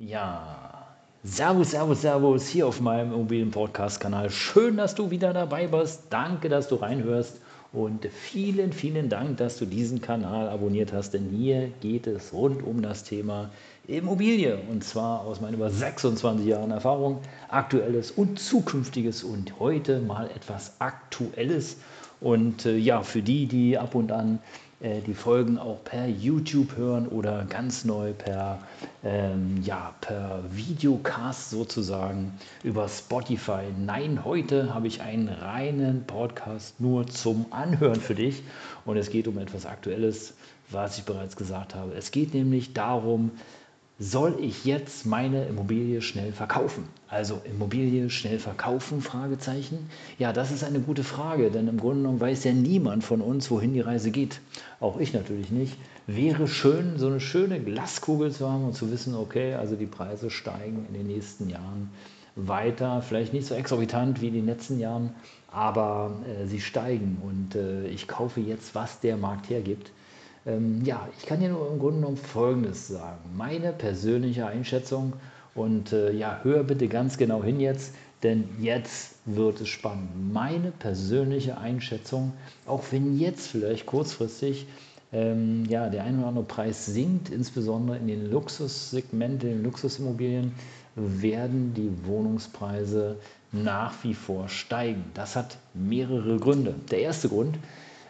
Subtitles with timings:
[0.00, 0.86] Ja,
[1.24, 4.30] Servus, Servus, Servus hier auf meinem Immobilien-Podcast-Kanal.
[4.30, 6.04] Schön, dass du wieder dabei bist.
[6.10, 7.40] Danke, dass du reinhörst.
[7.72, 12.62] Und vielen, vielen Dank, dass du diesen Kanal abonniert hast, denn hier geht es rund
[12.62, 13.50] um das Thema
[13.88, 14.60] Immobilie.
[14.70, 17.18] Und zwar aus meinen über 26 Jahren Erfahrung,
[17.48, 21.76] aktuelles und zukünftiges und heute mal etwas Aktuelles.
[22.20, 24.38] Und äh, ja, für die, die ab und an
[24.80, 28.60] äh, die Folgen auch per YouTube hören oder ganz neu per,
[29.02, 33.62] ähm, ja, per Videocast sozusagen über Spotify.
[33.76, 38.42] Nein, heute habe ich einen reinen Podcast nur zum Anhören für dich
[38.84, 40.34] und es geht um etwas Aktuelles,
[40.70, 41.94] was ich bereits gesagt habe.
[41.94, 43.32] Es geht nämlich darum,
[44.00, 46.84] soll ich jetzt meine Immobilie schnell verkaufen?
[47.08, 49.00] Also Immobilie schnell verkaufen?
[49.00, 49.90] Fragezeichen.
[50.18, 53.50] Ja, das ist eine gute Frage, denn im Grunde genommen weiß ja niemand von uns,
[53.50, 54.40] wohin die Reise geht.
[54.78, 55.76] Auch ich natürlich nicht.
[56.06, 60.30] Wäre schön, so eine schöne Glaskugel zu haben und zu wissen, okay, also die Preise
[60.30, 61.90] steigen in den nächsten Jahren
[62.36, 65.10] weiter, vielleicht nicht so exorbitant wie in den letzten Jahren,
[65.50, 69.90] aber äh, sie steigen und äh, ich kaufe jetzt, was der Markt hergibt.
[70.46, 73.18] Ähm, ja, ich kann dir nur im Grunde genommen Folgendes sagen.
[73.36, 75.14] Meine persönliche Einschätzung
[75.54, 80.32] und äh, ja, hör bitte ganz genau hin jetzt, denn jetzt wird es spannend.
[80.32, 82.32] Meine persönliche Einschätzung,
[82.66, 84.66] auch wenn jetzt vielleicht kurzfristig
[85.12, 90.52] ähm, ja, der ein oder andere Preis sinkt, insbesondere in den Luxussegmenten, in den Luxusimmobilien,
[90.96, 93.16] werden die Wohnungspreise
[93.52, 95.04] nach wie vor steigen.
[95.14, 96.74] Das hat mehrere Gründe.
[96.90, 97.56] Der erste Grund,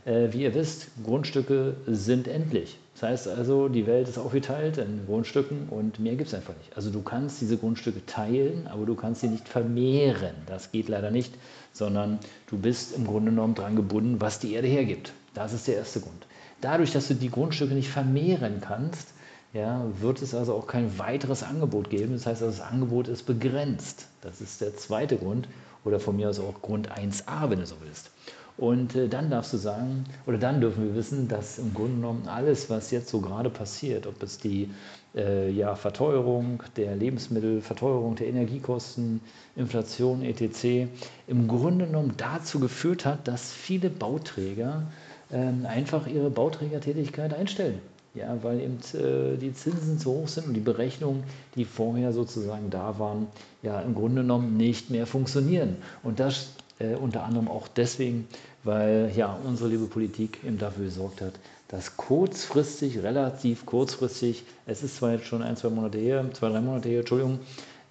[0.08, 2.78] wie ihr wisst, Grundstücke sind endlich.
[2.94, 6.74] Das heißt also, die Welt ist aufgeteilt in Grundstücken und mehr gibt es einfach nicht.
[6.76, 10.34] Also du kannst diese Grundstücke teilen, aber du kannst sie nicht vermehren.
[10.46, 11.34] Das geht leider nicht,
[11.72, 15.12] sondern du bist im Grunde genommen dran gebunden, was die Erde hergibt.
[15.34, 16.26] Das ist der erste Grund.
[16.60, 19.08] Dadurch, dass du die Grundstücke nicht vermehren kannst,
[19.52, 22.14] ja, wird es also auch kein weiteres Angebot geben.
[22.14, 24.06] Das heißt, also, das Angebot ist begrenzt.
[24.22, 25.48] Das ist der zweite Grund
[25.88, 28.10] oder von mir aus auch Grund 1a, wenn du so willst.
[28.58, 32.28] Und äh, dann darfst du sagen, oder dann dürfen wir wissen, dass im Grunde genommen
[32.28, 34.68] alles, was jetzt so gerade passiert, ob es die
[35.14, 39.20] äh, ja, Verteuerung der Lebensmittel, Verteuerung der Energiekosten,
[39.54, 40.88] Inflation etc.,
[41.28, 44.82] im Grunde genommen dazu geführt hat, dass viele Bauträger
[45.30, 47.80] äh, einfach ihre Bauträgertätigkeit einstellen.
[48.18, 51.22] Ja, weil eben äh, die Zinsen zu hoch sind und die Berechnungen,
[51.54, 53.28] die vorher sozusagen da waren,
[53.62, 55.76] ja im Grunde genommen nicht mehr funktionieren.
[56.02, 58.26] Und das äh, unter anderem auch deswegen,
[58.64, 61.34] weil ja unsere liebe Politik eben dafür gesorgt hat,
[61.68, 66.60] dass kurzfristig, relativ kurzfristig, es ist zwar jetzt schon ein, zwei Monate her, zwei, drei
[66.60, 67.38] Monate her, Entschuldigung,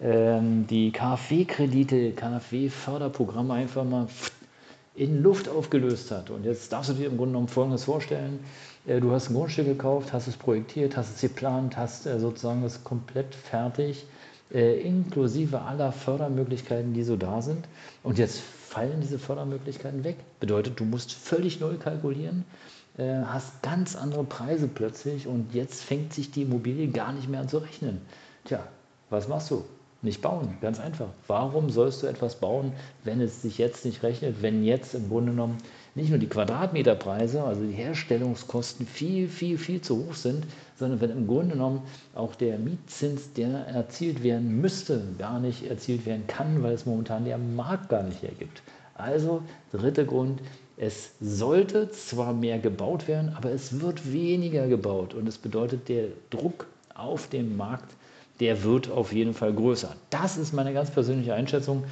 [0.02, 4.08] ähm, die KfW-Kredite, KfW-Förderprogramme einfach mal
[4.98, 6.30] in Luft aufgelöst hat.
[6.30, 8.40] Und jetzt darfst du dir im Grunde genommen Folgendes vorstellen.
[8.86, 12.64] Äh, du hast ein Grundstück gekauft, hast es projektiert, hast es geplant, hast äh, sozusagen
[12.64, 14.06] das komplett fertig,
[14.50, 17.68] inklusive aller Fördermöglichkeiten, die so da sind.
[18.02, 20.16] Und jetzt fallen diese Fördermöglichkeiten weg.
[20.40, 22.46] Bedeutet, du musst völlig neu kalkulieren,
[22.98, 27.42] äh, hast ganz andere Preise plötzlich und jetzt fängt sich die Immobilie gar nicht mehr
[27.42, 28.02] an zu rechnen.
[28.46, 28.68] Tja,
[29.10, 29.66] was machst du?
[30.04, 31.08] Nicht bauen, ganz einfach.
[31.26, 32.72] Warum sollst du etwas bauen,
[33.04, 35.58] wenn es sich jetzt nicht rechnet, wenn jetzt im Grunde genommen
[35.96, 40.46] nicht nur die Quadratmeterpreise, also die Herstellungskosten viel, viel, viel zu hoch sind,
[40.78, 41.82] sondern wenn im Grunde genommen
[42.14, 47.26] auch der Mietzins, der erzielt werden müsste, gar nicht erzielt werden kann, weil es momentan
[47.26, 48.62] der Markt gar nicht hergibt.
[48.94, 49.42] Also
[49.72, 50.42] dritter Grund,
[50.78, 56.10] es sollte zwar mehr gebaut werden, aber es wird weniger gebaut und es bedeutet, der
[56.30, 57.92] Druck auf dem Markt
[58.40, 59.96] der wird auf jeden Fall größer.
[60.10, 61.84] Das ist meine ganz persönliche Einschätzung.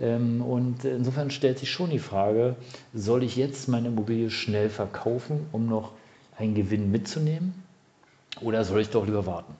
[0.00, 2.56] Ähm, und insofern stellt sich schon die Frage,
[2.92, 5.92] soll ich jetzt meine Immobilie schnell verkaufen, um noch
[6.36, 7.54] einen Gewinn mitzunehmen?
[8.40, 9.54] Oder soll ich doch lieber warten?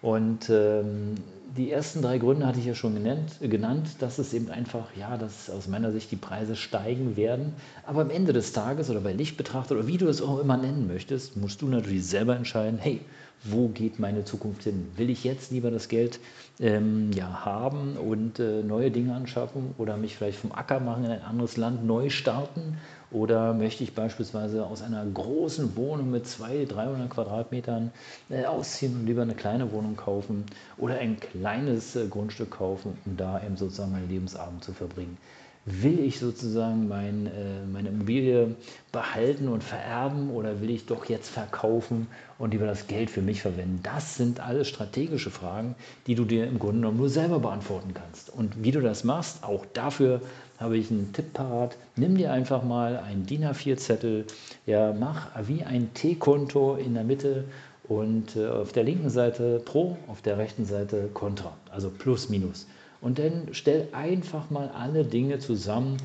[0.00, 1.16] Und ähm,
[1.56, 5.16] die ersten drei Gründe hatte ich ja schon genannt, genannt, dass es eben einfach, ja,
[5.18, 7.54] dass aus meiner Sicht die Preise steigen werden.
[7.86, 10.56] Aber am Ende des Tages oder bei Licht betrachtet oder wie du es auch immer
[10.56, 13.00] nennen möchtest, musst du natürlich selber entscheiden, hey,
[13.44, 14.88] wo geht meine Zukunft hin?
[14.96, 16.20] Will ich jetzt lieber das Geld
[16.60, 21.10] ähm, ja, haben und äh, neue Dinge anschaffen oder mich vielleicht vom Acker machen in
[21.10, 22.78] ein anderes Land neu starten?
[23.12, 27.92] Oder möchte ich beispielsweise aus einer großen Wohnung mit 200, 300 Quadratmetern
[28.30, 30.44] äh, ausziehen und lieber eine kleine Wohnung kaufen
[30.78, 35.18] oder ein kleines äh, Grundstück kaufen, um da eben sozusagen meinen Lebensabend zu verbringen?
[35.64, 38.56] will ich sozusagen mein, äh, meine Immobilie
[38.90, 43.42] behalten und vererben oder will ich doch jetzt verkaufen und lieber das Geld für mich
[43.42, 43.80] verwenden?
[43.82, 45.76] Das sind alles strategische Fragen,
[46.06, 48.30] die du dir im Grunde genommen nur selber beantworten kannst.
[48.30, 50.20] Und wie du das machst, auch dafür
[50.62, 51.76] habe ich einen Tipp parat.
[51.96, 54.26] Nimm dir einfach mal einen DIN A4-Zettel,
[54.66, 57.44] ja, mach wie ein T-Konto in der Mitte
[57.84, 62.66] und äh, auf der linken Seite Pro, auf der rechten Seite Contra, also Plus, Minus.
[63.00, 65.96] Und dann stell einfach mal alle Dinge zusammen,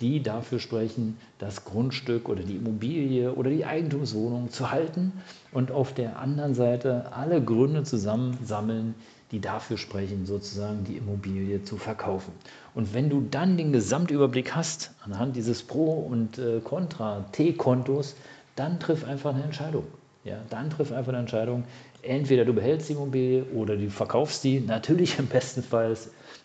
[0.00, 5.12] die dafür sprechen, das Grundstück oder die Immobilie oder die Eigentumswohnung zu halten
[5.52, 8.94] und auf der anderen Seite alle Gründe zusammensammeln,
[9.34, 12.32] die dafür sprechen, sozusagen die Immobilie zu verkaufen.
[12.72, 18.14] Und wenn du dann den Gesamtüberblick hast, anhand dieses Pro- und äh, Contra-T-Kontos,
[18.54, 19.86] dann triff einfach eine Entscheidung.
[20.24, 21.64] Ja, dann triff einfach eine Entscheidung.
[22.02, 24.60] Entweder du behältst die Immobilie oder du verkaufst die.
[24.60, 25.96] Natürlich im besten Fall,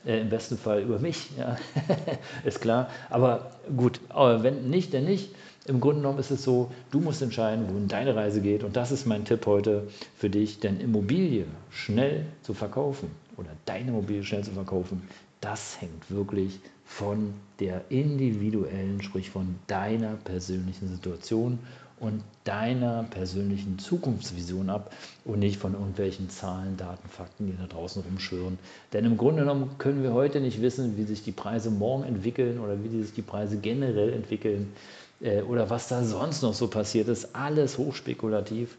[0.06, 1.56] äh, im besten Fall über mich, ja,
[2.44, 2.90] ist klar.
[3.10, 5.34] Aber gut, aber wenn nicht, dann nicht.
[5.66, 8.64] Im Grunde genommen ist es so, du musst entscheiden, wohin deine Reise geht.
[8.64, 10.60] Und das ist mein Tipp heute für dich.
[10.60, 15.04] Denn Immobilie schnell zu verkaufen oder deine Immobilie schnell zu verkaufen,
[15.42, 21.60] das hängt wirklich von der individuellen, sprich von deiner persönlichen Situation
[22.00, 24.94] und deiner persönlichen Zukunftsvision ab
[25.26, 28.58] und nicht von irgendwelchen Zahlen, Daten, Fakten, die da draußen rumschwören.
[28.94, 32.60] Denn im Grunde genommen können wir heute nicht wissen, wie sich die Preise morgen entwickeln
[32.60, 34.74] oder wie sich die Preise generell entwickeln
[35.22, 37.36] äh, oder was da sonst noch so passiert ist.
[37.36, 38.78] Alles hochspekulativ.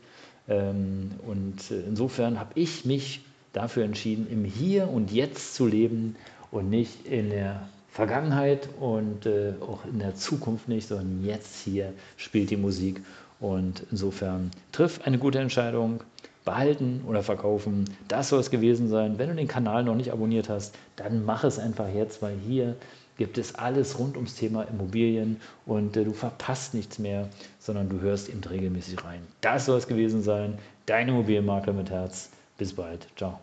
[0.49, 3.21] Ähm, und äh, insofern habe ich mich
[3.53, 6.17] dafür entschieden, im Hier und Jetzt zu leben
[6.51, 11.93] und nicht in der Vergangenheit und äh, auch in der Zukunft nicht, sondern jetzt hier
[12.17, 13.03] spielt die Musik.
[13.41, 16.03] Und insofern triff eine gute Entscheidung,
[16.45, 17.85] behalten oder verkaufen.
[18.09, 19.19] Das soll es gewesen sein.
[19.19, 22.77] Wenn du den Kanal noch nicht abonniert hast, dann mach es einfach jetzt, weil hier
[23.19, 27.29] gibt es alles rund ums Thema Immobilien und äh, du verpasst nichts mehr,
[27.59, 29.21] sondern du hörst eben regelmäßig rein.
[29.43, 30.59] Das soll es gewesen sein.
[30.87, 32.31] Dein Immobilienmakler mit Herz.
[32.57, 33.07] Bis bald.
[33.17, 33.39] Ciao.